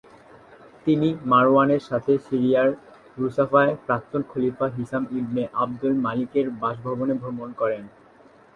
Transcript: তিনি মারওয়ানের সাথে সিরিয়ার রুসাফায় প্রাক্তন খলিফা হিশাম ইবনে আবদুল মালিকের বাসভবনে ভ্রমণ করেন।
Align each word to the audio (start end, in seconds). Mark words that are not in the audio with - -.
তিনি 0.85 1.07
মারওয়ানের 1.25 1.81
সাথে 1.89 2.13
সিরিয়ার 2.27 2.69
রুসাফায় 3.17 3.73
প্রাক্তন 3.85 4.21
খলিফা 4.29 4.67
হিশাম 4.77 5.03
ইবনে 5.19 5.43
আবদুল 5.53 5.93
মালিকের 6.05 6.47
বাসভবনে 6.61 7.13
ভ্রমণ 7.13 7.49
করেন। 7.51 7.83